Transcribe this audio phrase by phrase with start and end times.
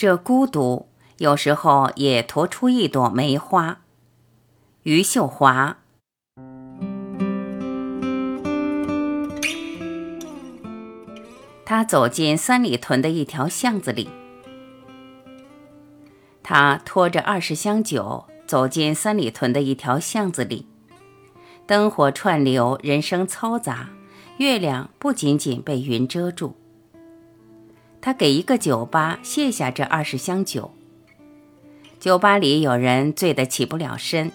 [0.00, 3.82] 这孤独有时候也驮出一朵梅花。
[4.84, 5.76] 余秀华。
[11.66, 14.08] 他走进三里屯的一条巷子里，
[16.42, 20.66] 他拖着二十箱酒走进三里屯的一条巷子里，
[21.66, 23.90] 灯火串流，人声嘈杂，
[24.38, 26.56] 月亮不仅仅被云遮住。
[28.02, 30.74] 他给一个酒吧卸下这二十箱酒，
[31.98, 34.32] 酒吧里有人醉得起不了身，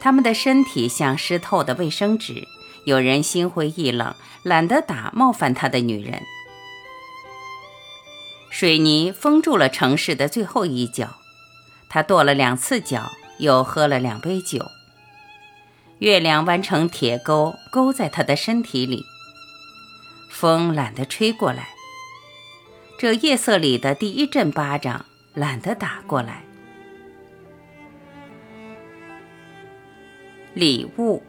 [0.00, 2.46] 他们的身体像湿透的卫生纸，
[2.86, 6.22] 有人心灰意冷，懒得打冒犯他的女人。
[8.48, 11.16] 水泥封住了城市的最后一角，
[11.88, 14.70] 他跺了两次脚，又喝了两杯酒。
[15.98, 19.04] 月亮弯成铁钩，钩在他的身体里。
[20.30, 21.70] 风懒得吹过来，
[23.04, 25.04] 这夜色里的第一阵巴掌
[25.34, 26.42] 懒得打过来。
[30.54, 31.22] 礼物，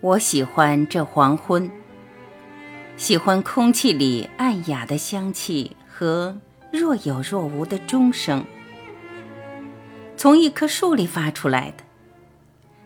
[0.00, 1.68] 我喜欢这黄昏。
[2.96, 6.38] 喜欢空气里暗哑的香气和
[6.70, 8.44] 若有若无的钟声，
[10.16, 11.82] 从一棵树里发出来的，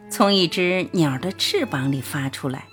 [0.09, 2.65] 从一只鸟的翅膀里发出来。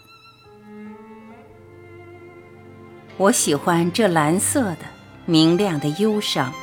[3.17, 4.80] 我喜欢这蓝色的、
[5.25, 6.53] 明亮的忧伤，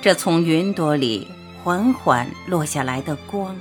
[0.00, 1.28] 这从云朵里
[1.62, 3.56] 缓缓落下来的光。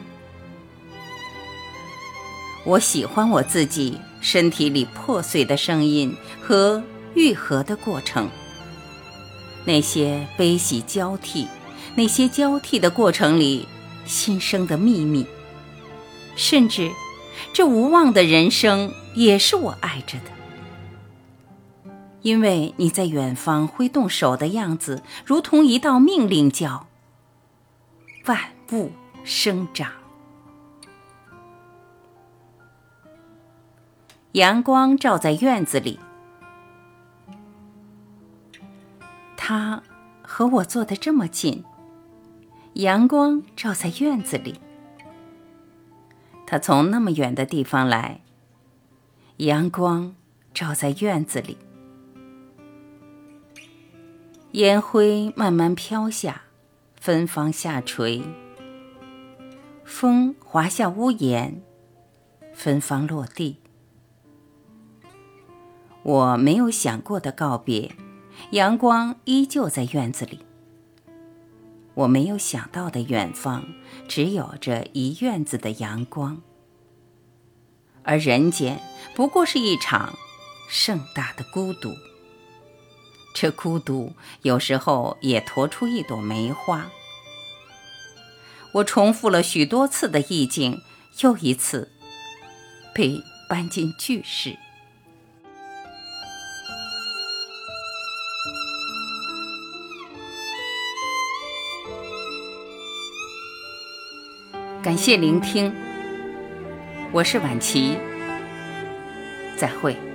[2.64, 4.00] 我喜欢我自己。
[4.22, 6.82] 身体里破碎的声音和
[7.14, 8.28] 愈合的过程，
[9.66, 11.48] 那些悲喜交替，
[11.94, 13.68] 那些交替的过程里
[14.08, 15.28] 新生的秘密，
[16.36, 16.90] 甚至
[17.54, 20.32] 这无望的人生也是我爱着的。
[22.26, 26.88] 因为你在远方挥动手的样子，如同一道命令，叫
[28.26, 28.40] 万
[28.72, 28.90] 物
[29.24, 29.92] 生长。
[34.32, 36.00] 阳光照在院子里，
[39.38, 39.84] 他
[40.24, 41.64] 和我坐得这么近。
[42.74, 44.60] 阳光照在院子里，
[46.48, 48.22] 他从那么远的地方来。
[49.38, 50.16] 阳光
[50.56, 51.56] 照在院子里，
[54.56, 56.44] 烟灰慢慢飘下，
[56.96, 58.22] 芬芳下垂，
[59.84, 61.62] 风滑下屋檐，
[62.54, 63.58] 芬芳落地。
[66.04, 67.98] 我没有想过的告别，
[68.52, 70.40] 阳光依旧在院子里。
[71.94, 73.66] 我没有想到的远方，
[74.08, 76.42] 只有这一院子的阳光。
[78.04, 78.80] 而人间
[79.18, 80.14] 不过是一场
[80.70, 81.90] 盛大的孤独。
[83.36, 84.14] 这孤独
[84.44, 86.90] 有时候也驮出一朵梅花。
[88.72, 90.82] 我重复了许多次的意境，
[91.20, 91.92] 又一次
[92.94, 94.58] 被搬进句式。
[104.82, 105.76] 感谢聆听，
[107.12, 107.98] 我是晚琪，
[109.58, 110.15] 再会。